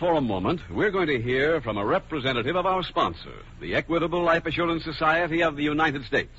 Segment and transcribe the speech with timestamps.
[0.00, 4.22] For a moment, we're going to hear from a representative of our sponsor, the Equitable
[4.22, 6.32] Life Assurance Society of the United States.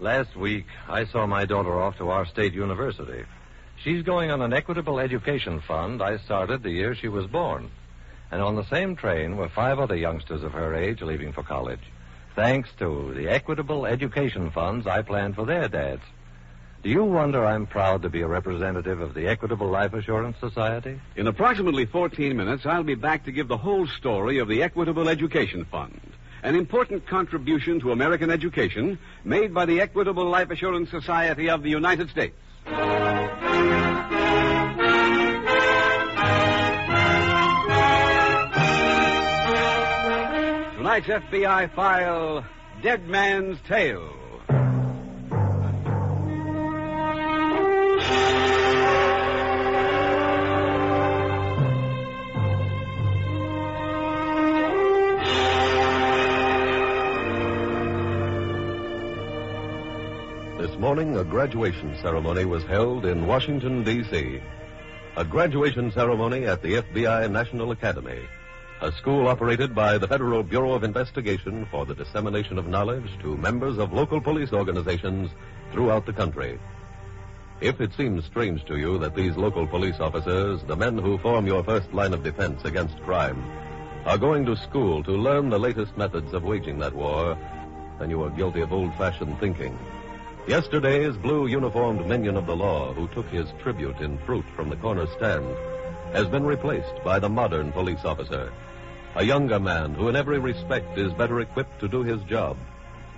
[0.00, 3.24] Last week, I saw my daughter off to our state university.
[3.82, 7.70] She's going on an equitable education fund I started the year she was born.
[8.30, 11.80] And on the same train were five other youngsters of her age leaving for college.
[12.36, 16.02] Thanks to the equitable education funds I planned for their dads.
[16.82, 20.98] Do you wonder I'm proud to be a representative of the Equitable Life Assurance Society?
[21.14, 25.06] In approximately 14 minutes, I'll be back to give the whole story of the Equitable
[25.06, 26.00] Education Fund,
[26.42, 31.68] an important contribution to American education made by the Equitable Life Assurance Society of the
[31.68, 32.36] United States.
[40.78, 42.42] Tonight's FBI file
[42.80, 44.16] Dead Man's Tale.
[60.90, 64.40] Morning, a graduation ceremony was held in Washington, D.C.
[65.16, 68.18] A graduation ceremony at the FBI National Academy,
[68.80, 73.36] a school operated by the Federal Bureau of Investigation for the dissemination of knowledge to
[73.36, 75.30] members of local police organizations
[75.70, 76.58] throughout the country.
[77.60, 81.46] If it seems strange to you that these local police officers, the men who form
[81.46, 83.40] your first line of defense against crime,
[84.06, 87.38] are going to school to learn the latest methods of waging that war,
[88.00, 89.78] then you are guilty of old fashioned thinking.
[90.46, 94.76] Yesterday's blue uniformed minion of the law who took his tribute in fruit from the
[94.76, 95.46] corner stand
[96.12, 98.52] has been replaced by the modern police officer.
[99.16, 102.56] A younger man who in every respect is better equipped to do his job,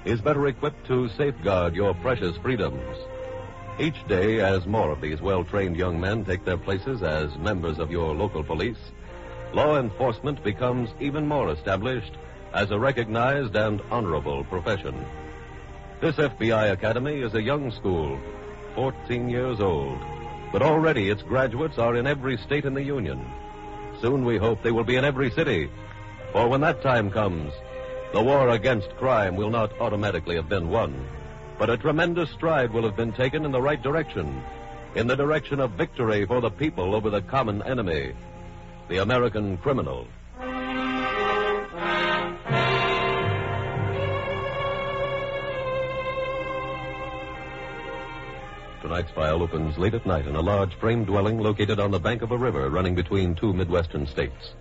[0.05, 2.97] is better equipped to safeguard your precious freedoms.
[3.79, 7.79] Each day, as more of these well trained young men take their places as members
[7.79, 8.91] of your local police,
[9.55, 12.13] law enforcement becomes even more established
[12.53, 15.07] as a recognized and honorable profession.
[16.03, 18.19] This FBI Academy is a young school,
[18.75, 20.01] 14 years old,
[20.51, 23.25] but already its graduates are in every state in the Union.
[24.01, 25.71] Soon we hope they will be in every city,
[26.33, 27.53] for when that time comes,
[28.13, 30.93] the war against crime will not automatically have been won,
[31.57, 34.43] but a tremendous stride will have been taken in the right direction,
[34.97, 38.13] in the direction of victory for the people over the common enemy,
[38.89, 40.09] the American criminal.
[48.83, 52.21] Tonight's file opens late at night in a large frame dwelling located on the bank
[52.21, 54.55] of a river running between two Midwestern states.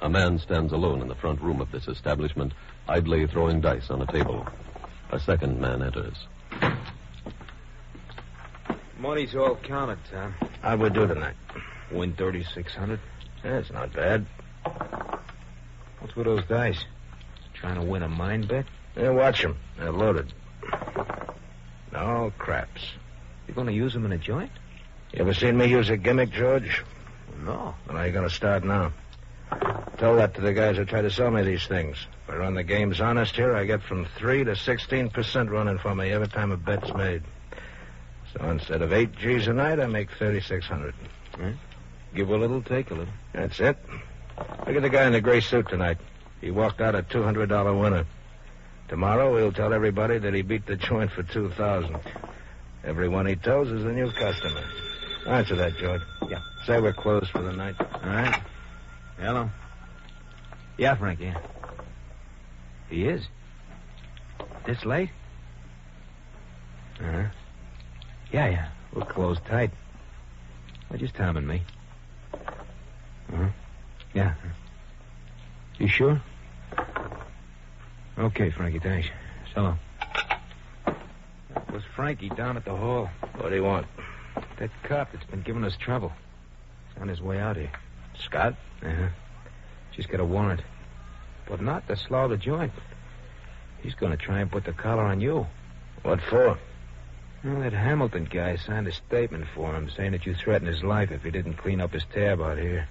[0.00, 2.54] A man stands alone in the front room of this establishment,
[2.88, 4.48] idly throwing dice on a table.
[5.12, 6.16] A second man enters.
[8.98, 10.34] Money's all counted, Tom.
[10.62, 11.36] How'd we do tonight?
[11.92, 12.98] Win 3600
[13.42, 14.24] That's not bad.
[16.00, 16.82] What's with those dice?
[17.52, 18.64] Trying to win a mine bet?
[18.96, 19.58] Yeah, watch them.
[19.78, 20.32] They're loaded.
[21.92, 22.80] No craps.
[23.48, 24.50] You going to use them in a joint?
[25.12, 26.82] You ever seen me use a gimmick, George?
[27.44, 27.74] No.
[27.86, 28.92] Well, how you going to start now?
[29.98, 31.96] Tell that to the guys who try to sell me these things.
[32.24, 35.94] If I run the games honest here, I get from 3 to 16% running for
[35.94, 37.22] me every time a bet's made.
[38.32, 40.94] So instead of 8 G's a night, I make 3600
[42.14, 43.12] Give a little, take a little.
[43.32, 43.76] That's it.
[44.66, 45.98] Look at the guy in the gray suit tonight.
[46.40, 48.06] He walked out a $200 winner.
[48.88, 51.96] Tomorrow, he'll tell everybody that he beat the joint for 2000
[52.86, 54.62] Everyone he tells is a new customer.
[55.26, 56.02] Answer that, George.
[56.30, 56.40] Yeah.
[56.64, 57.74] Say we're closed for the night.
[57.80, 58.40] All right.
[59.18, 59.50] Hello.
[60.78, 61.34] Yeah, Frankie.
[62.88, 63.26] He is.
[64.64, 65.10] This late?
[67.00, 67.24] Uh-huh.
[68.32, 68.68] Yeah, yeah.
[68.92, 69.72] We're closed tight.
[70.88, 71.62] Well, just Tom and me.
[73.32, 73.48] Uh-huh.
[74.14, 74.34] Yeah.
[75.78, 76.22] You sure?
[78.16, 79.08] Okay, Frankie, thanks.
[79.54, 79.78] So long.
[81.76, 83.10] Was Frankie down at the hall.
[83.36, 83.86] What do you want?
[84.58, 86.10] That cop that's been giving us trouble.
[86.88, 87.70] He's on his way out here.
[88.18, 88.54] Scott?
[88.82, 89.08] Uh-huh.
[89.94, 90.62] Just got a warrant.
[91.46, 92.72] But not to slow the joint.
[93.82, 95.46] He's going to try and put the collar on you.
[96.00, 96.58] What for?
[97.44, 101.10] Well, that Hamilton guy signed a statement for him saying that you threatened his life
[101.10, 102.88] if he didn't clean up his tab out here.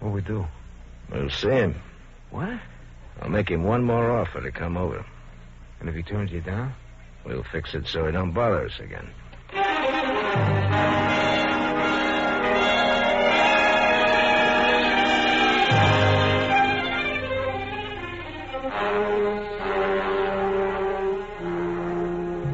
[0.00, 0.46] What we do?
[1.12, 1.74] We'll see him.
[2.30, 2.58] What?
[3.20, 5.04] I'll make him one more offer to come over.
[5.80, 6.74] And if he turns you down?
[7.24, 9.10] We'll fix it so he don't bother us again.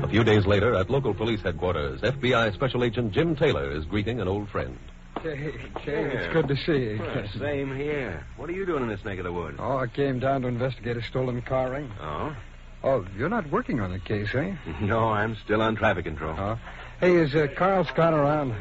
[0.02, 4.20] A few days later, at local police headquarters, FBI Special Agent Jim Taylor is greeting
[4.20, 4.76] an old friend.
[5.22, 5.52] Jay,
[5.84, 7.00] Jay, it's good to see you.
[7.38, 8.25] Same here.
[8.37, 9.58] What are you doing in this neck of the woods?
[9.61, 11.90] Oh, I came down to investigate a stolen car ring.
[12.00, 12.34] Oh?
[12.82, 14.55] Oh, you're not working on the case, eh?
[14.81, 16.35] No, I'm still on traffic control.
[16.38, 16.59] Oh.
[17.00, 18.55] Hey, is uh, Carl Scott around?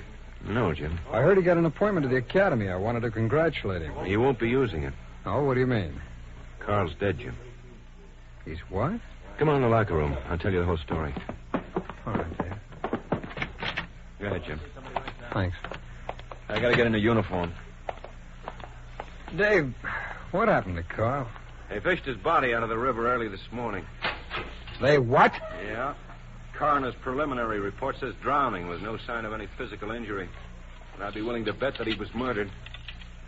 [0.45, 1.00] No, Jim.
[1.12, 2.69] I heard he got an appointment at the academy.
[2.69, 3.94] I wanted to congratulate him.
[4.06, 4.94] He won't be using it.
[5.25, 6.00] Oh, what do you mean?
[6.60, 7.36] Carl's dead, Jim.
[8.45, 9.00] He's what?
[9.38, 10.18] Come on in the locker room.
[10.30, 11.13] I'll tell you the whole story.
[11.54, 12.54] All right, Dave.
[14.19, 14.60] Go ahead, Jim.
[15.33, 15.57] Thanks.
[16.48, 17.54] I gotta get in into uniform.
[19.36, 19.74] Dave,
[20.31, 21.27] what happened to Carl?
[21.69, 23.86] They fished his body out of the river early this morning.
[24.81, 25.34] They what?
[25.66, 25.94] Yeah.
[26.58, 30.30] Coroner's preliminary report says drowning with no sign of any physical injury.
[30.96, 32.50] And I'd be willing to bet that he was murdered.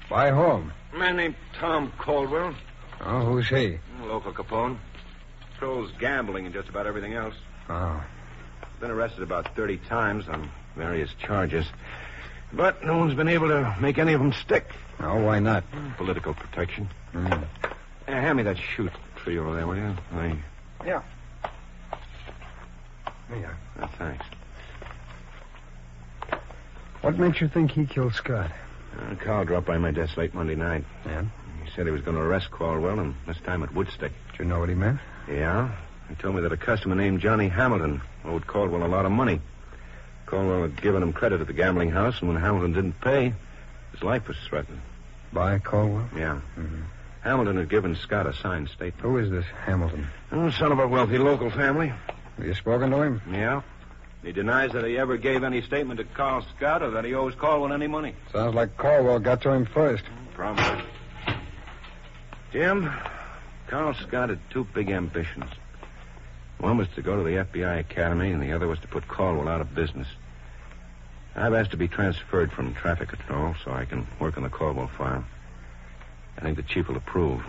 [0.09, 0.73] By whom?
[0.93, 2.53] A man named Tom Caldwell,
[3.03, 3.79] Oh, who's he?
[4.03, 4.77] local Capone.
[5.51, 7.35] Controls gambling and just about everything else.
[7.69, 8.03] Oh.
[8.79, 11.65] Been arrested about 30 times on various charges.
[12.53, 14.69] But no one's been able to make any of them stick.
[14.99, 15.63] Oh, why not?
[15.97, 16.89] Political protection.
[17.13, 17.43] Mm.
[17.63, 19.95] Uh, hand me that chute tree over there, will you?
[20.13, 20.37] I...
[20.85, 21.01] Yeah.
[23.39, 23.53] Yeah.
[23.79, 24.25] Uh, thanks.
[27.01, 28.51] What makes you think he killed Scott?
[28.97, 30.83] Uh, Carl dropped by my desk late Monday night.
[31.05, 31.23] Yeah?
[31.63, 34.11] He said he was going to arrest Caldwell, and this time at Woodstick.
[34.31, 34.99] Did you know what he meant?
[35.27, 35.71] Yeah?
[36.09, 39.39] He told me that a customer named Johnny Hamilton owed Caldwell a lot of money.
[40.25, 43.33] Caldwell had given him credit at the gambling house, and when Hamilton didn't pay,
[43.93, 44.81] his life was threatened.
[45.33, 46.09] By Caldwell?
[46.15, 46.41] Yeah.
[46.57, 46.83] Mhm.
[47.21, 48.99] Hamilton had given Scott a signed statement.
[49.01, 50.07] Who is this Hamilton?
[50.31, 51.93] Oh, son of a wealthy local family.
[52.41, 53.21] Have you spoken to him?
[53.31, 53.61] Yeah.
[54.23, 57.35] He denies that he ever gave any statement to Carl Scott or that he owes
[57.35, 58.15] Caldwell any money.
[58.31, 60.03] Sounds like Caldwell got to him first.
[60.33, 60.83] Probably.
[62.51, 62.91] Jim,
[63.67, 65.51] Carl Scott had two big ambitions.
[66.57, 69.47] One was to go to the FBI Academy, and the other was to put Caldwell
[69.47, 70.07] out of business.
[71.35, 74.89] I've asked to be transferred from traffic control so I can work on the Caldwell
[74.97, 75.23] file.
[76.39, 77.43] I think the chief will approve.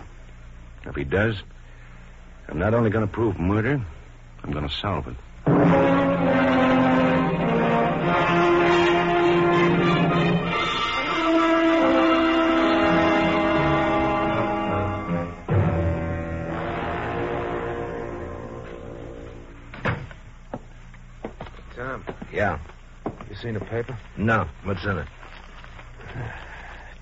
[0.85, 1.41] If he does,
[2.47, 3.83] I'm not only going to prove murder,
[4.43, 6.23] I'm going to solve it.
[21.75, 22.59] Tom, Yeah.
[23.29, 23.97] you seen the paper?
[24.17, 24.47] No.
[24.63, 25.07] What's in it?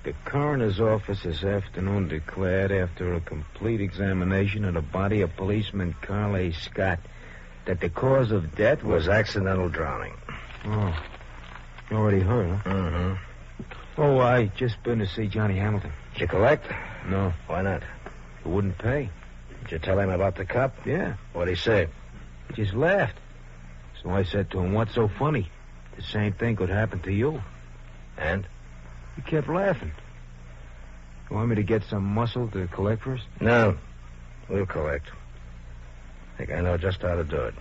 [0.03, 5.93] The coroner's office this afternoon declared, after a complete examination of the body of policeman
[6.01, 6.51] Carl A.
[6.51, 6.99] Scott,
[7.65, 10.13] that the cause of death Was accidental drowning.
[10.65, 11.03] Oh.
[11.89, 12.69] You already heard, huh?
[12.69, 14.01] Mm-hmm.
[14.01, 15.91] Oh, I just been to see Johnny Hamilton.
[16.13, 16.65] Did you collect?
[17.07, 17.83] No, Why not?
[18.43, 19.09] he wouldn't pay.
[19.63, 20.73] Did you tell him about the cop?
[20.85, 21.87] Yeah, What'd he say?
[22.47, 23.17] he just laughed.
[24.01, 25.49] So I said to him, What's so funny?
[25.97, 27.43] The same thing could happen to you.
[28.17, 28.47] And?
[29.15, 29.91] He kept laughing.
[31.29, 33.21] You want me to get some muscle to collect for us?
[33.39, 33.77] No.
[34.49, 35.07] We'll collect.
[36.41, 37.53] Think I know just how to do it.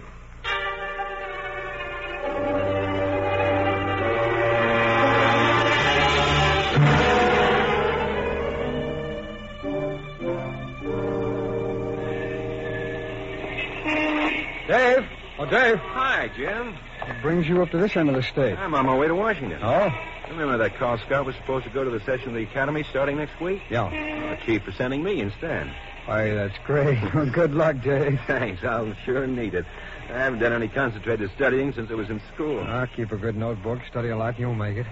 [14.66, 15.04] Dave!
[15.38, 15.76] Oh, Dave.
[15.76, 16.75] Hi, Jim.
[17.04, 18.56] What brings you up to this end of the state?
[18.56, 19.60] I'm on my way to Washington.
[19.62, 19.90] Oh?
[20.30, 23.18] Remember that Carl Scott was supposed to go to the session of the Academy starting
[23.18, 23.60] next week?
[23.68, 23.90] Yeah.
[23.90, 25.70] The chief is sending me instead.
[26.07, 26.99] Why, that's great.
[27.33, 28.21] Good luck, Dave.
[28.26, 28.64] Thanks.
[28.64, 29.66] I'll sure need it.
[30.09, 32.64] I haven't done any concentrated studying since I was in school.
[32.66, 34.87] Ah, keep a good notebook, study a lot, and you'll make it.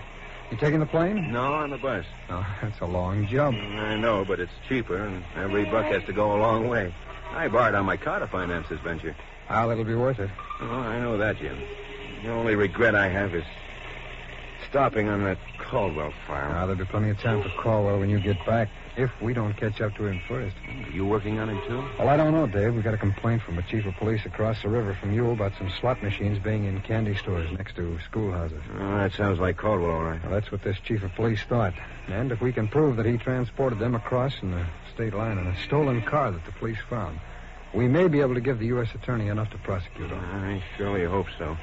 [0.52, 1.32] You taking the plane?
[1.32, 2.04] No, on the bus.
[2.30, 3.56] Oh, that's a long jump.
[3.56, 6.94] Mm, I know, but it's cheaper, and every buck has to go a long way.
[7.32, 9.16] I borrowed on my car to finance this venture.
[9.48, 10.28] Ah, well, it'll be worth it.
[10.60, 11.58] Oh, I know that, Jim.
[12.22, 13.44] The only regret I have is
[14.68, 16.52] stopping on that Caldwell farm.
[16.52, 19.54] Now, there'll be plenty of time for Caldwell when you get back, if we don't
[19.56, 20.56] catch up to him first.
[20.66, 21.84] Are you working on him, too?
[21.98, 22.74] Well, I don't know, Dave.
[22.74, 25.52] We got a complaint from a chief of police across the river from you about
[25.56, 28.60] some slot machines being in candy stores next to schoolhouses.
[28.74, 30.20] Oh, that sounds like Caldwell, all right.
[30.24, 31.74] Well, that's what this chief of police thought.
[32.08, 35.46] And if we can prove that he transported them across in the state line in
[35.46, 37.20] a stolen car that the police found,
[37.72, 38.88] we may be able to give the U.S.
[38.94, 40.18] attorney enough to prosecute him.
[40.18, 41.56] I surely hope so.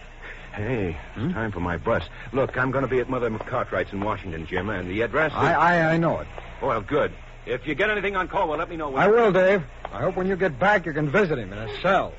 [0.54, 1.34] Hey, it's hmm?
[1.34, 2.04] time for my bus.
[2.32, 5.38] Look, I'm going to be at Mother McCartwright's in Washington, Jim, and the address is...
[5.38, 6.28] I, I, I know it.
[6.66, 7.14] Well, good.
[7.46, 8.96] If you get anything on Caldwell, let me know.
[8.96, 9.64] I will, Dave.
[9.94, 12.12] I hope when you get back you can visit him in a cell.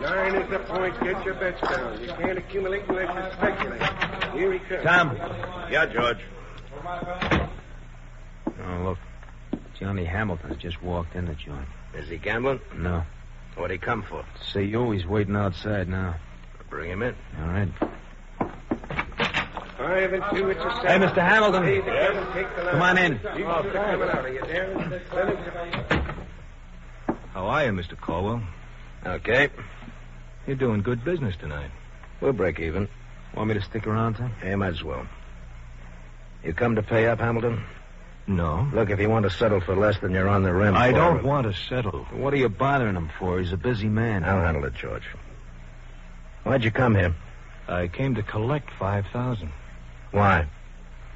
[0.00, 1.00] Nine is the point.
[1.00, 2.00] Get your bets down.
[2.00, 3.82] You can't accumulate unless you speculate.
[4.32, 4.84] Here he comes.
[4.84, 5.16] Tom.
[5.72, 6.18] Yeah, George.
[8.64, 8.98] Oh, look.
[9.82, 11.66] Johnny Hamilton's just walked in the joint.
[11.92, 12.60] Is he gambling?
[12.76, 13.02] No.
[13.56, 14.24] What'd he come for?
[14.52, 14.92] See you.
[14.92, 16.14] He's waiting outside now.
[16.70, 17.16] Bring him in.
[17.40, 17.68] All right.
[19.76, 21.16] Five and two, it's a Hey, Mr.
[21.16, 21.64] Hamilton.
[21.64, 23.14] Hey, the devil take the Come on in.
[23.14, 24.24] You coming out.
[24.24, 25.02] Are you there?
[27.34, 28.00] How are you, Mr.
[28.00, 28.40] Caldwell?
[29.04, 29.48] Okay.
[30.46, 31.72] You're doing good business tonight.
[32.20, 32.88] We'll break even.
[33.34, 34.32] Want me to stick around, Tom?
[34.44, 35.08] Yeah, might as well.
[36.44, 37.64] You come to pay up, Hamilton?
[38.36, 38.68] No.
[38.72, 40.96] Look, if you want to settle for less than you're on the rim I for-
[40.96, 42.04] don't want to settle.
[42.12, 43.38] What are you bothering him for?
[43.38, 44.24] He's a busy man.
[44.24, 45.04] I'll handle it, George.
[46.44, 47.14] Why'd you come here?
[47.68, 49.50] I came to collect 5000
[50.10, 50.46] Why?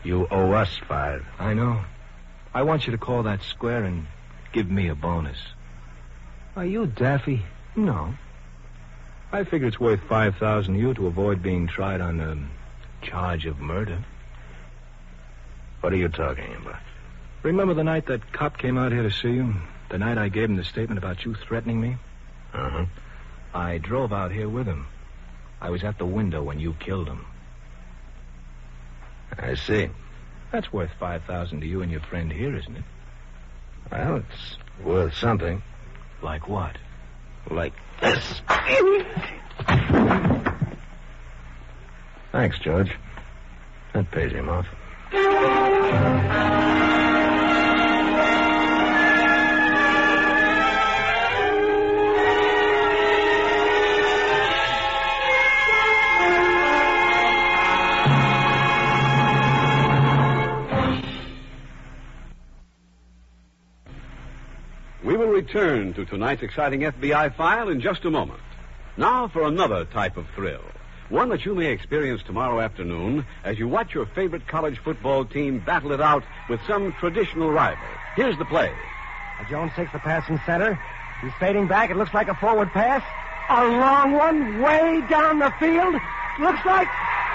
[0.04, 1.24] You owe us five.
[1.38, 1.80] I know.
[2.54, 4.06] I want you to call that square and
[4.52, 5.38] give me a bonus.
[6.54, 7.44] Are you daffy?
[7.74, 8.14] No.
[9.32, 13.58] I figure it's worth 5000 to you to avoid being tried on a charge of
[13.58, 14.04] murder.
[15.80, 16.80] What are you talking about?
[17.46, 19.54] Remember the night that cop came out here to see you?
[19.88, 21.96] The night I gave him the statement about you threatening me?
[22.52, 22.86] Uh-huh.
[23.54, 24.88] I drove out here with him.
[25.60, 27.24] I was at the window when you killed him.
[29.38, 29.90] I see.
[30.50, 32.84] That's worth 5000 to you and your friend here, isn't it?
[33.92, 35.62] Well, it's worth something.
[36.22, 36.76] Like what?
[37.48, 38.42] Like this.
[42.32, 42.90] Thanks, George.
[43.92, 44.66] That pays him off.
[65.46, 68.40] Return to tonight's exciting FBI file in just a moment.
[68.96, 70.64] Now for another type of thrill.
[71.08, 75.60] One that you may experience tomorrow afternoon as you watch your favorite college football team
[75.60, 77.86] battle it out with some traditional rival.
[78.16, 78.74] Here's the play.
[79.38, 80.76] Uh, Jones takes the pass from center.
[81.22, 81.90] He's fading back.
[81.90, 83.04] It looks like a forward pass.
[83.48, 85.94] A long one, way down the field.
[86.40, 86.88] Looks like,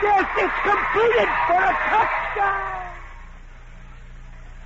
[0.03, 2.80] yes, it's completed for a touchdown.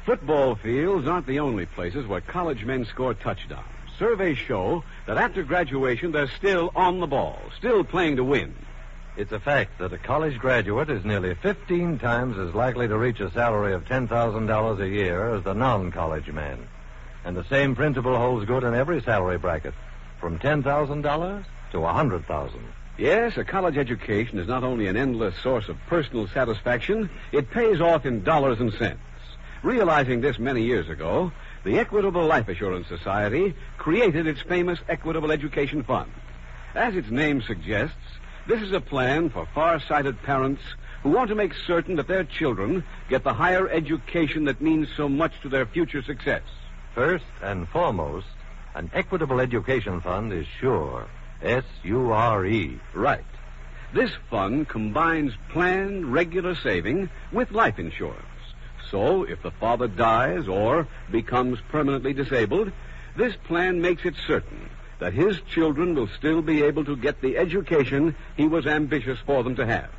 [0.06, 3.66] Football fields aren't the only places where college men score touchdowns.
[3.98, 8.54] Surveys show that after graduation, they're still on the ball, still playing to win.
[9.18, 13.20] It's a fact that a college graduate is nearly 15 times as likely to reach
[13.20, 16.68] a salary of $10,000 a year as the non-college man.
[17.24, 19.74] And the same principle holds good in every salary bracket,
[20.22, 22.52] from $10,000 to $100,000.
[23.00, 27.82] Yes, a college education is not only an endless source of personal satisfaction, it pays
[27.82, 29.00] off in dollars and cents.
[29.64, 31.32] Realizing this many years ago,
[31.64, 36.12] the Equitable Life Assurance Society created its famous Equitable Education Fund.
[36.76, 37.96] As its name suggests,
[38.48, 40.62] this is a plan for far-sighted parents
[41.02, 45.10] who want to make certain that their children get the higher education that means so
[45.10, 46.44] much to their future success.
[46.94, 48.28] First and foremost,
[48.76, 51.08] an equitable education fund is sure.
[51.42, 52.80] S-U-R-E.
[52.94, 53.26] Right.
[53.94, 58.26] This fund combines planned regular saving with life insurance.
[58.92, 62.72] So, if the father dies or becomes permanently disabled,
[63.16, 67.38] this plan makes it certain that his children will still be able to get the
[67.38, 69.90] education he was ambitious for them to have.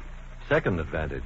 [0.48, 1.24] Second advantage,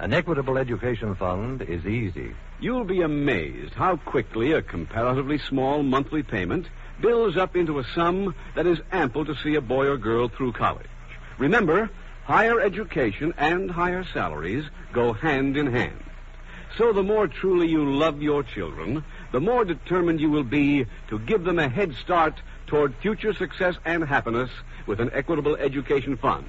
[0.00, 2.34] an equitable education fund is easy.
[2.60, 6.66] You'll be amazed how quickly a comparatively small monthly payment
[7.00, 10.52] builds up into a sum that is ample to see a boy or girl through
[10.52, 10.86] college.
[11.38, 11.90] Remember,
[12.24, 16.02] higher education and higher salaries go hand in hand.
[16.76, 21.18] So the more truly you love your children, the more determined you will be to
[21.20, 22.34] give them a head start
[22.66, 24.50] toward future success and happiness
[24.86, 26.48] with an Equitable Education Fund.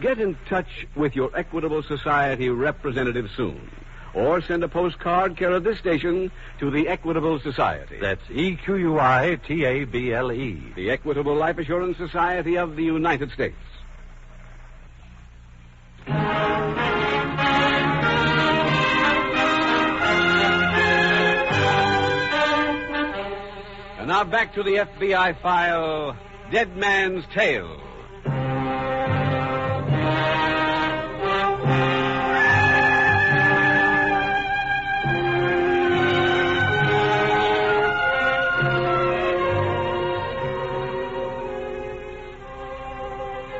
[0.00, 3.70] Get in touch with your Equitable Society representative soon.
[4.14, 7.98] Or send a postcard care of this station to the Equitable Society.
[8.00, 10.60] That's E Q U I T A B L E.
[10.74, 13.56] The Equitable Life Assurance Society of the United States.
[24.02, 26.18] And now back to the FBI file
[26.50, 27.78] Dead Man's Tale.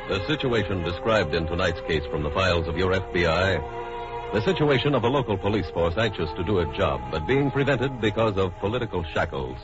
[0.08, 5.04] The situation described in tonight's case from the files of your FBI, the situation of
[5.04, 9.04] a local police force anxious to do a job, but being prevented because of political
[9.04, 9.58] shackles,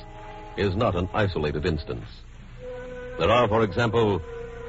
[0.58, 2.06] is not an isolated instance.
[3.18, 4.20] There are, for example,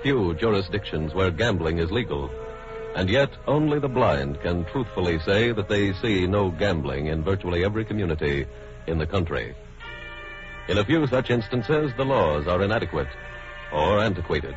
[0.02, 2.30] few jurisdictions where gambling is legal,
[2.96, 7.66] and yet only the blind can truthfully say that they see no gambling in virtually
[7.66, 8.46] every community
[8.88, 9.56] in the country.
[10.68, 13.10] In a few such instances, the laws are inadequate
[13.74, 14.56] or antiquated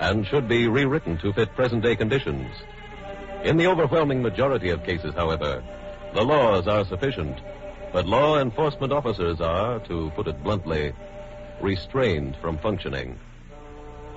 [0.00, 2.50] and should be rewritten to fit present day conditions.
[3.44, 5.62] In the overwhelming majority of cases, however,
[6.14, 7.38] the laws are sufficient,
[7.94, 10.92] but law enforcement officers are, to put it bluntly,
[11.60, 13.16] restrained from functioning.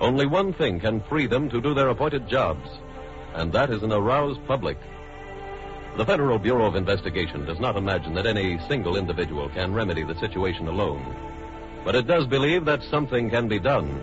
[0.00, 2.68] Only one thing can free them to do their appointed jobs,
[3.34, 4.78] and that is an aroused public.
[5.96, 10.18] The Federal Bureau of Investigation does not imagine that any single individual can remedy the
[10.18, 11.14] situation alone,
[11.84, 14.02] but it does believe that something can be done.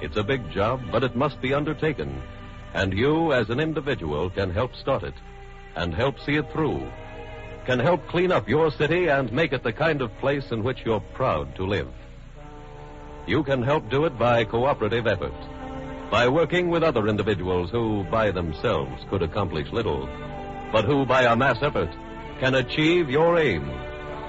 [0.00, 2.22] It's a big job, but it must be undertaken,
[2.72, 5.14] and you, as an individual, can help start it
[5.74, 6.88] and help see it through.
[7.68, 10.86] Can help clean up your city and make it the kind of place in which
[10.86, 11.90] you're proud to live.
[13.26, 15.34] You can help do it by cooperative effort,
[16.10, 20.08] by working with other individuals who, by themselves, could accomplish little,
[20.72, 21.90] but who, by a mass effort,
[22.40, 23.70] can achieve your aim.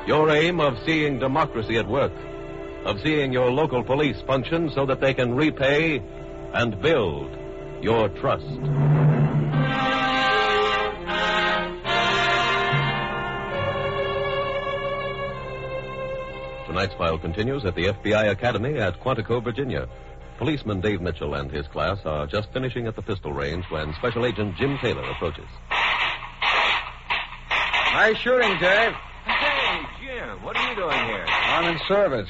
[0.06, 2.12] Your aim of seeing democracy at work,
[2.84, 6.04] of seeing your local police function so that they can repay
[6.54, 7.32] and build
[7.82, 9.09] your trust.
[16.70, 19.90] Tonight's file continues at the FBI Academy at Quantico, Virginia.
[20.38, 24.24] Policeman Dave Mitchell and his class are just finishing at the pistol range when Special
[24.24, 25.48] Agent Jim Taylor approaches.
[27.92, 28.94] Nice shooting, Dave.
[29.26, 31.26] Hey, Jim, what are you doing here?
[31.28, 32.30] I'm in service.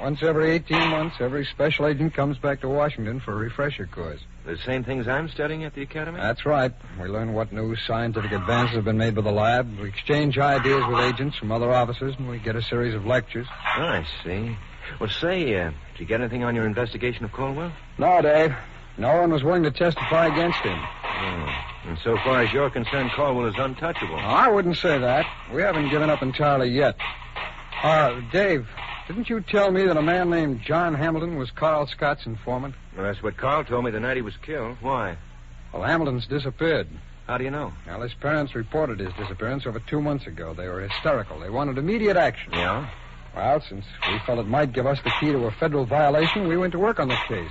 [0.00, 4.20] Once every 18 months, every special agent comes back to Washington for a refresher course.
[4.46, 6.20] The same things I'm studying at the academy?
[6.20, 6.72] That's right.
[7.00, 9.78] We learn what new scientific advances have been made by the lab.
[9.78, 13.46] We exchange ideas with agents from other offices, and we get a series of lectures.
[13.76, 14.56] Oh, I see.
[15.00, 17.72] Well, say, uh, did you get anything on your investigation of Caldwell?
[17.98, 18.54] No, Dave.
[18.96, 20.78] No one was willing to testify against him.
[20.78, 21.64] Oh.
[21.84, 24.16] And so far as you're concerned, Caldwell is untouchable.
[24.16, 25.26] No, I wouldn't say that.
[25.52, 26.96] We haven't given up entirely yet.
[27.82, 28.66] Uh, Dave,
[29.08, 32.74] didn't you tell me that a man named John Hamilton was Carl Scott's informant?
[32.94, 34.76] Well, that's what Carl told me the night he was killed.
[34.82, 35.16] Why?
[35.72, 36.88] Well, Hamilton's disappeared.
[37.26, 37.72] How do you know?
[37.86, 40.54] Well, his parents reported his disappearance over two months ago.
[40.54, 41.40] They were hysterical.
[41.40, 42.52] They wanted immediate action.
[42.52, 42.88] Yeah?
[43.34, 46.56] Well, since we felt it might give us the key to a federal violation, we
[46.56, 47.50] went to work on the case.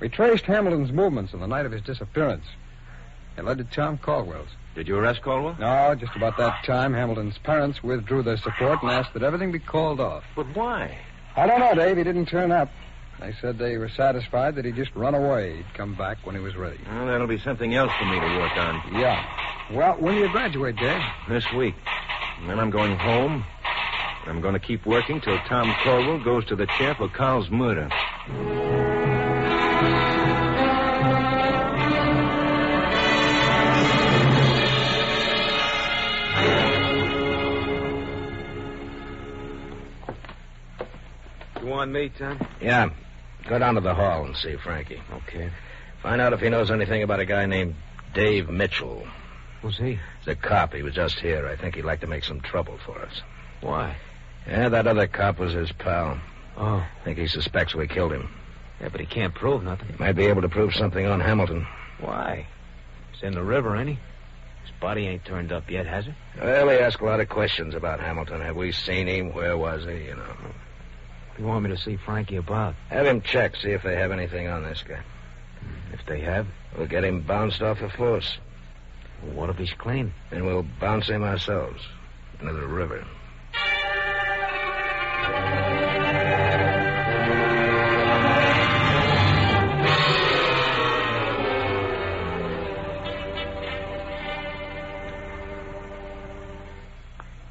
[0.00, 2.44] We traced Hamilton's movements on the night of his disappearance.
[3.36, 4.48] It led to Tom Caldwell's.
[4.74, 5.56] Did you arrest Caldwell?
[5.58, 9.60] No, just about that time, Hamilton's parents withdrew their support and asked that everything be
[9.60, 10.24] called off.
[10.34, 10.98] But why?
[11.36, 11.96] I don't know, Dave.
[11.96, 12.70] He didn't turn up.
[13.20, 15.58] They said they were satisfied that he'd just run away.
[15.58, 16.78] He'd come back when he was ready.
[16.90, 19.00] Well, that'll be something else for me to work on.
[19.00, 19.24] Yeah.
[19.72, 21.00] Well, when do you graduate, Dave?
[21.28, 21.74] This week.
[22.40, 23.44] And then I'm going home.
[24.26, 27.88] I'm going to keep working till Tom Caldwell goes to the chair for Carl's murder.
[41.64, 42.46] You want me, Tom?
[42.60, 42.90] Yeah.
[43.48, 45.00] Go down to the hall and see Frankie.
[45.10, 45.50] Okay.
[46.02, 47.74] Find out if he knows anything about a guy named
[48.12, 49.08] Dave Mitchell.
[49.62, 49.98] Who's he?
[50.18, 50.74] He's a cop.
[50.74, 51.46] He was just here.
[51.46, 53.22] I think he'd like to make some trouble for us.
[53.62, 53.96] Why?
[54.46, 56.20] Yeah, that other cop was his pal.
[56.58, 56.86] Oh.
[56.86, 58.28] I think he suspects we killed him.
[58.82, 59.88] Yeah, but he can't prove nothing.
[59.88, 61.66] He Might be able to prove something on Hamilton.
[61.98, 62.46] Why?
[63.12, 63.98] He's in the river, ain't he?
[64.64, 66.14] His body ain't turned up yet, has it?
[66.38, 68.42] Well, he asked a lot of questions about Hamilton.
[68.42, 69.32] Have we seen him?
[69.32, 70.04] Where was he?
[70.04, 70.36] You know.
[71.38, 72.74] You want me to see Frankie about?
[72.90, 75.00] Have him check, see if they have anything on this guy.
[75.92, 78.38] If they have, We'll get him bounced off the force.
[79.32, 80.12] what if he's clean?
[80.30, 81.80] Then we'll bounce him ourselves
[82.40, 83.04] into the river.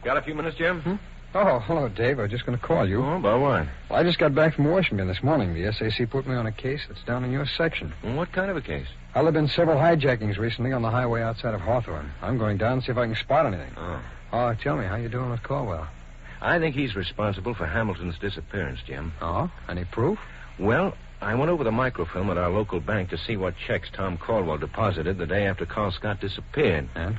[0.03, 0.81] Got a few minutes, Jim?
[0.81, 0.95] Hmm?
[1.35, 2.19] Oh, hello, Dave.
[2.19, 3.03] I was just going to call you.
[3.03, 3.67] Oh, about what?
[3.89, 5.55] Well, I just got back from Washington this morning.
[5.55, 7.91] The SAC put me on a case that's down in your section.
[8.03, 8.85] Well, what kind of a case?
[9.15, 12.11] Well, there have been several hijackings recently on the highway outside of Hawthorne.
[12.21, 13.73] I'm going down to see if I can spot anything.
[13.75, 14.01] Oh.
[14.31, 15.87] Oh, tell me, how you doing with Caldwell?
[16.39, 19.13] I think he's responsible for Hamilton's disappearance, Jim.
[19.19, 19.49] Oh?
[19.67, 20.19] Any proof?
[20.59, 24.17] Well, I went over the microfilm at our local bank to see what checks Tom
[24.19, 26.89] Caldwell deposited the day after Carl Scott disappeared.
[26.93, 27.17] And?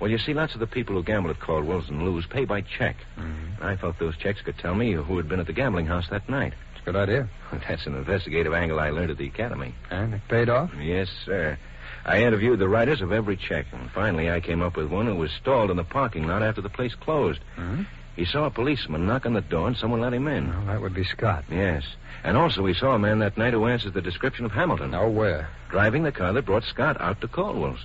[0.00, 2.60] Well, you see, lots of the people who gamble at Caldwell's and lose pay by
[2.60, 2.96] check.
[3.16, 3.62] Mm-hmm.
[3.62, 6.28] I felt those checks could tell me who had been at the gambling house that
[6.28, 6.54] night.
[6.72, 7.28] It's a good idea.
[7.68, 9.74] That's an investigative angle I learned at the academy.
[9.90, 10.70] And it paid off?
[10.80, 11.58] Yes, sir.
[12.04, 15.16] I interviewed the writers of every check, and finally I came up with one who
[15.16, 17.40] was stalled in the parking lot after the place closed.
[17.56, 17.82] Mm-hmm.
[18.14, 20.48] He saw a policeman knock on the door, and someone let him in.
[20.48, 21.44] Well, that would be Scott.
[21.50, 21.84] Yes.
[22.24, 24.90] And also, we saw a man that night who answers the description of Hamilton.
[24.90, 25.48] Now, where?
[25.70, 27.84] Driving the car that brought Scott out to Caldwell's.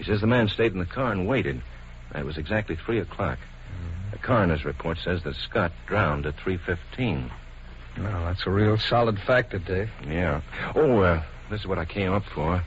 [0.00, 1.60] He says the man stayed in the car and waited.
[2.14, 3.38] It was exactly 3 o'clock.
[4.12, 7.30] The coroner's report says that Scott drowned at 3.15.
[7.98, 9.90] Well, that's a real solid factor, Dave.
[10.08, 10.40] Yeah.
[10.74, 12.64] Oh, uh, this is what I came up for.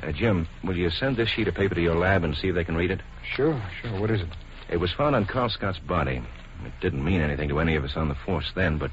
[0.00, 2.54] Uh, Jim, will you send this sheet of paper to your lab and see if
[2.54, 3.00] they can read it?
[3.34, 4.00] Sure, sure.
[4.00, 4.28] What is it?
[4.70, 6.22] It was found on Carl Scott's body.
[6.64, 8.92] It didn't mean anything to any of us on the force then, but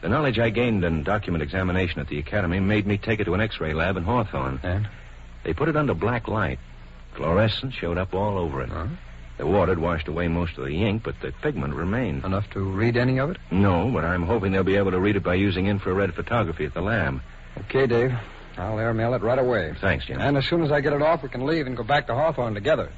[0.00, 3.34] the knowledge I gained in document examination at the academy made me take it to
[3.34, 4.60] an X-ray lab in Hawthorne.
[4.62, 4.88] And?
[5.44, 6.58] They put it under black light.
[7.18, 8.68] Fluorescence showed up all over it.
[8.68, 8.86] Huh?
[9.38, 12.24] The water had washed away most of the ink, but the pigment remained.
[12.24, 13.38] Enough to read any of it?
[13.50, 16.74] No, but I'm hoping they'll be able to read it by using infrared photography at
[16.74, 17.20] the lab.
[17.58, 18.14] Okay, Dave.
[18.56, 19.74] I'll airmail it right away.
[19.80, 20.20] Thanks, Jim.
[20.20, 22.14] And as soon as I get it off, we can leave and go back to
[22.14, 22.90] Hawthorne together.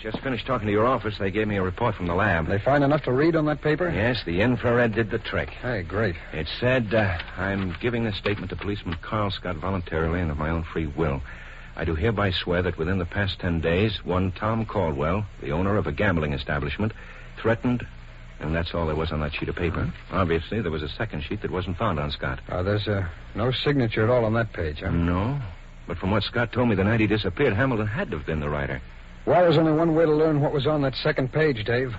[0.00, 1.14] Just finished talking to your office.
[1.18, 2.46] They gave me a report from the lab.
[2.46, 3.90] They find enough to read on that paper?
[3.90, 5.50] Yes, the infrared did the trick.
[5.50, 6.16] Hey, great.
[6.32, 10.50] It said, uh, I'm giving this statement to policeman Carl Scott voluntarily and of my
[10.50, 11.22] own free will.
[11.76, 15.76] I do hereby swear that within the past ten days, one Tom Caldwell, the owner
[15.76, 16.92] of a gambling establishment,
[17.40, 17.86] threatened.
[18.40, 19.92] And that's all there was on that sheet of paper.
[20.10, 22.40] Obviously, there was a second sheet that wasn't found on Scott.
[22.48, 24.90] Uh, there's uh, no signature at all on that page, huh?
[24.90, 25.38] No.
[25.86, 28.40] But from what Scott told me the night he disappeared, Hamilton had to have been
[28.40, 28.80] the writer.
[29.26, 31.94] Well, there's only one way to learn what was on that second page, Dave.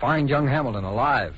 [0.00, 1.34] Find young Hamilton alive.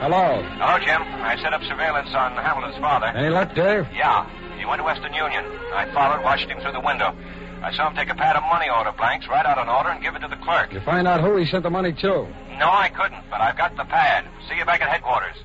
[0.00, 0.42] Hello.
[0.56, 1.02] Hello, Jim.
[1.22, 3.06] I set up surveillance on Hamilton's father.
[3.06, 3.86] Any luck, Dave?
[3.94, 4.24] Yeah.
[4.58, 5.44] He went to Western Union.
[5.72, 7.14] I followed, watched him through the window.
[7.62, 10.02] I saw him take a pad of money order blanks, write out an order, and
[10.02, 10.72] give it to the clerk.
[10.72, 12.26] You find out who he sent the money to?
[12.58, 14.24] No, I couldn't, but I've got the pad.
[14.48, 15.36] See you back at headquarters.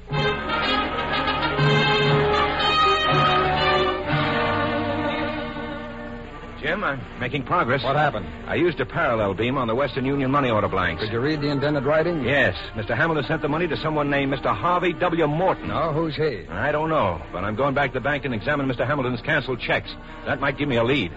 [6.64, 7.84] Jim, I'm making progress.
[7.84, 8.26] What happened?
[8.48, 11.02] I used a parallel beam on the Western Union money order blanks.
[11.04, 12.24] Did you read the indented writing?
[12.24, 12.56] Yes.
[12.74, 12.96] Mr.
[12.96, 14.56] Hamilton sent the money to someone named Mr.
[14.56, 15.28] Harvey W.
[15.28, 15.68] Morton.
[15.68, 16.48] No, who's he?
[16.48, 18.88] I don't know, but I'm going back to the bank and examine Mr.
[18.88, 19.90] Hamilton's canceled checks.
[20.26, 21.12] That might give me a lead.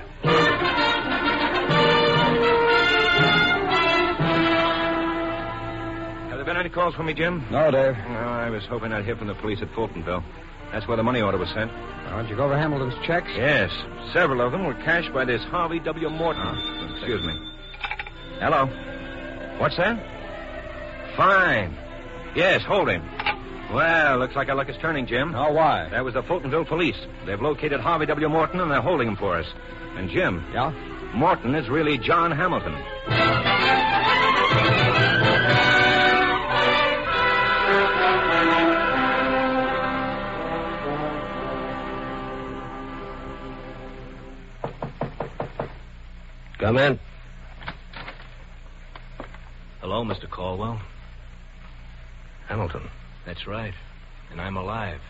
[6.66, 7.44] Any calls for me, Jim?
[7.50, 7.96] No, Dave.
[7.96, 10.24] No, I was hoping I'd hear from the police at Fultonville.
[10.72, 11.72] That's where the money order was sent.
[11.72, 13.28] Now, did you go over Hamilton's checks?
[13.36, 13.70] Yes.
[14.12, 16.10] Several of them were cashed by this Harvey W.
[16.10, 16.42] Morton.
[16.44, 17.38] Oh, Excuse me.
[18.40, 18.66] Hello.
[19.58, 19.96] What's that?
[21.16, 21.76] Fine.
[22.34, 23.02] Yes, hold him.
[23.72, 25.34] Well, looks like our luck is turning, Jim.
[25.36, 25.88] Oh, why?
[25.90, 26.96] That was the Fultonville police.
[27.26, 28.28] They've located Harvey W.
[28.28, 29.46] Morton and they're holding him for us.
[29.96, 30.72] And Jim, Yeah?
[31.14, 32.74] Morton is really John Hamilton.
[46.58, 46.98] Come in.
[49.80, 50.28] Hello, Mr.
[50.28, 50.80] Caldwell.
[52.48, 52.88] Hamilton.
[53.26, 53.74] That's right.
[54.30, 55.00] And I'm alive.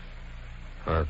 [0.85, 1.05] Uh,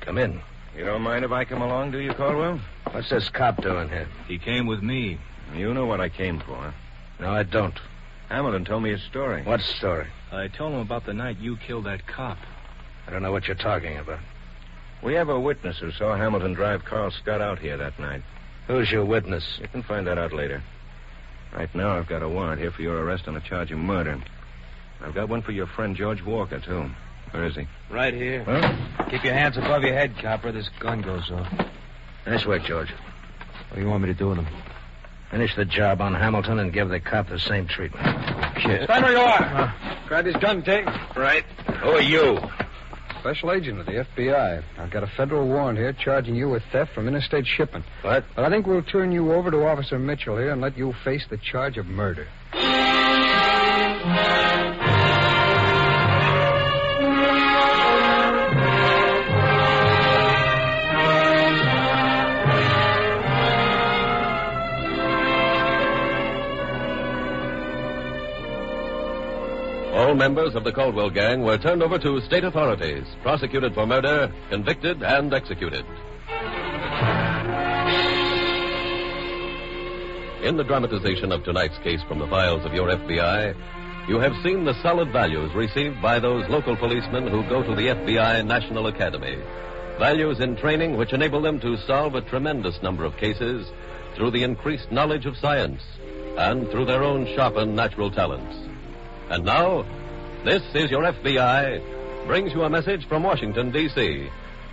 [0.00, 0.40] come in.
[0.76, 2.60] You don't mind if I come along, do you, Caldwell?
[2.90, 4.08] What's this cop doing here?
[4.28, 5.18] He came with me.
[5.54, 6.74] You know what I came for.
[7.20, 7.78] No, I don't.
[8.28, 9.42] Hamilton told me his story.
[9.42, 10.08] What story?
[10.32, 12.38] I told him about the night you killed that cop.
[13.06, 14.18] I don't know what you're talking about.
[15.02, 18.22] We have a witness who saw Hamilton drive Carl Scott out here that night.
[18.66, 19.58] Who's your witness?
[19.60, 20.62] You can find that out later.
[21.52, 24.20] Right now, I've got a warrant here for your arrest on a charge of murder.
[25.00, 26.90] I've got one for your friend George Walker, too.
[27.30, 27.66] Where is he?
[27.90, 28.44] Right here.
[28.44, 29.04] Huh?
[29.10, 30.52] Keep your hands above your head, copper.
[30.52, 31.52] This gun goes off.
[32.26, 32.90] Nice work, George.
[32.90, 34.46] What do you want me to do with him?
[35.30, 38.04] Finish the job on Hamilton and give the cop the same treatment.
[38.56, 38.84] Kid.
[38.84, 39.74] Stand where you are.
[40.06, 40.86] Grab his gun, Tig.
[41.16, 41.44] Right.
[41.82, 42.38] Who are you?
[43.26, 44.62] Special agent of the FBI.
[44.78, 47.84] I've got a federal warrant here charging you with theft from interstate shipment.
[48.02, 48.24] What?
[48.36, 51.26] But I think we'll turn you over to Officer Mitchell here and let you face
[51.28, 52.28] the charge of murder.
[70.16, 75.02] Members of the Caldwell gang were turned over to state authorities, prosecuted for murder, convicted,
[75.02, 75.84] and executed.
[80.42, 83.54] In the dramatization of tonight's case from the files of your FBI,
[84.08, 87.88] you have seen the solid values received by those local policemen who go to the
[87.88, 89.36] FBI National Academy.
[89.98, 93.68] Values in training which enable them to solve a tremendous number of cases
[94.14, 95.82] through the increased knowledge of science
[96.38, 98.56] and through their own sharpened natural talents.
[99.30, 99.84] And now,
[100.44, 104.28] this is your FBI brings you a message from Washington, D.C.,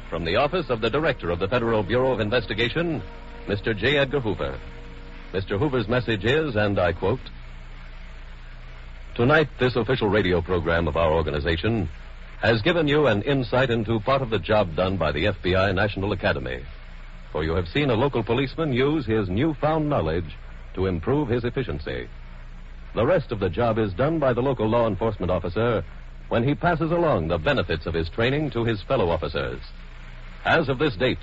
[0.09, 3.01] from the office of the Director of the Federal Bureau of Investigation,
[3.47, 3.75] Mr.
[3.75, 3.97] J.
[3.97, 4.59] Edgar Hoover.
[5.31, 5.57] Mr.
[5.57, 7.19] Hoover's message is, and I quote
[9.15, 11.89] Tonight, this official radio program of our organization
[12.41, 16.11] has given you an insight into part of the job done by the FBI National
[16.11, 16.63] Academy.
[17.31, 20.35] For you have seen a local policeman use his newfound knowledge
[20.73, 22.07] to improve his efficiency.
[22.95, 25.83] The rest of the job is done by the local law enforcement officer
[26.29, 29.61] when he passes along the benefits of his training to his fellow officers.
[30.45, 31.19] As of this date,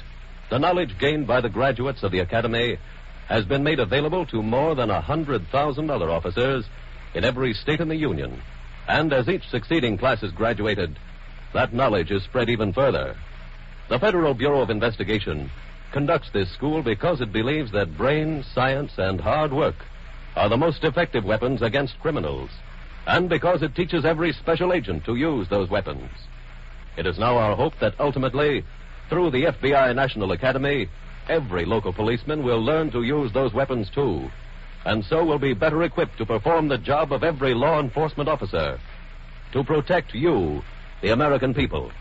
[0.51, 2.79] the knowledge gained by the graduates of the Academy
[3.29, 6.65] has been made available to more than a hundred thousand other officers
[7.15, 8.43] in every state in the Union.
[8.89, 10.99] And as each succeeding class is graduated,
[11.55, 13.17] that knowledge is spread even further.
[13.89, 15.51] The Federal Bureau of Investigation
[15.93, 19.77] conducts this school because it believes that brain, science, and hard work
[20.41, 22.49] are the most effective weapons against criminals,
[23.07, 26.09] and because it teaches every special agent to use those weapons.
[26.97, 28.65] It is now our hope that ultimately,
[29.11, 30.89] through the FBI National Academy,
[31.29, 34.31] every local policeman will learn to use those weapons too,
[34.87, 38.81] and so will be better equipped to perform the job of every law enforcement officer
[39.53, 40.63] to protect you,
[41.03, 41.93] the American people.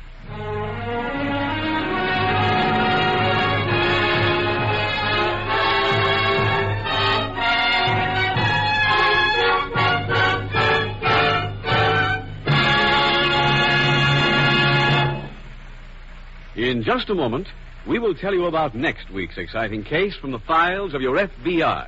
[16.60, 17.48] In just a moment,
[17.88, 21.88] we will tell you about next week's exciting case from the files of your FBI.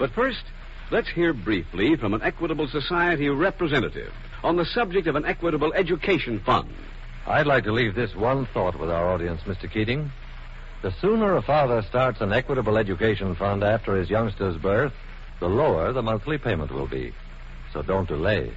[0.00, 0.42] But first,
[0.90, 6.40] let's hear briefly from an Equitable Society representative on the subject of an Equitable Education
[6.40, 6.74] Fund.
[7.24, 9.70] I'd like to leave this one thought with our audience, Mr.
[9.70, 10.10] Keating.
[10.82, 14.92] The sooner a father starts an equitable education fund after his youngster's birth,
[15.38, 17.14] the lower the monthly payment will be.
[17.72, 18.50] So don't delay.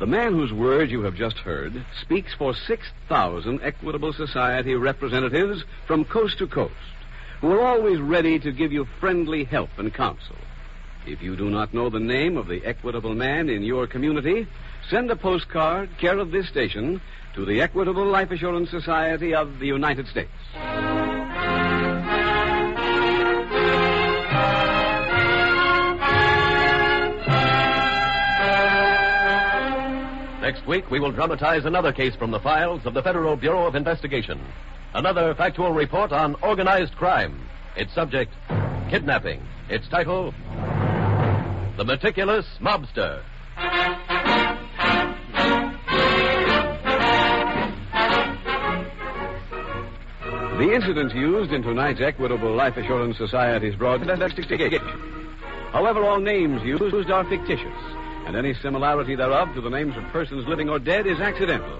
[0.00, 6.06] The man whose words you have just heard speaks for 6,000 Equitable Society representatives from
[6.06, 6.74] coast to coast
[7.42, 10.36] who are always ready to give you friendly help and counsel.
[11.06, 14.46] If you do not know the name of the equitable man in your community,
[14.88, 17.02] send a postcard, care of this station,
[17.34, 20.30] to the Equitable Life Assurance Society of the United States.
[30.70, 34.40] Week, we will dramatize another case from the files of the Federal Bureau of Investigation.
[34.94, 37.40] Another factual report on organized crime.
[37.76, 38.32] Its subject,
[38.88, 39.42] kidnapping.
[39.68, 40.32] Its title,
[41.76, 43.20] The Meticulous Mobster.
[50.56, 54.86] The incidents used in tonight's Equitable Life Assurance Society's broadcast investigation.
[55.72, 57.74] However, all names used are fictitious,
[58.26, 61.78] and any similarity thereof to the names of persons living or dead is accidental.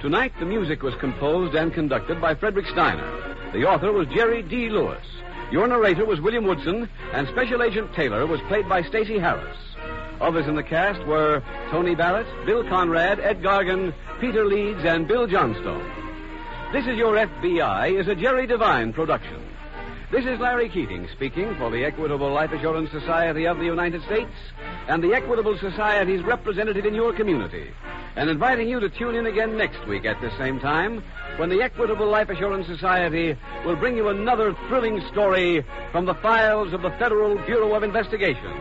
[0.00, 3.50] Tonight, the music was composed and conducted by Frederick Steiner.
[3.52, 4.68] The author was Jerry D.
[4.70, 5.04] Lewis.
[5.50, 9.56] Your narrator was William Woodson, and Special Agent Taylor was played by Stacy Harris.
[10.20, 15.26] Others in the cast were Tony Barrett, Bill Conrad, Ed Gargan, Peter Leeds, and Bill
[15.26, 15.84] Johnstone.
[16.72, 19.49] This is Your FBI is a Jerry Devine production.
[20.10, 24.32] This is Larry Keating speaking for the Equitable Life Assurance Society of the United States
[24.88, 27.70] and the Equitable Society's representative in your community,
[28.16, 31.04] and inviting you to tune in again next week at the same time
[31.36, 36.72] when the Equitable Life Assurance Society will bring you another thrilling story from the files
[36.72, 38.52] of the Federal Bureau of Investigation.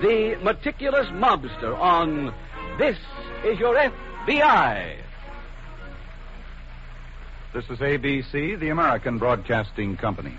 [0.00, 2.32] The Meticulous Mobster on
[2.78, 2.98] This
[3.44, 4.96] is Your FBI.
[7.52, 10.38] This is ABC, the American Broadcasting Company.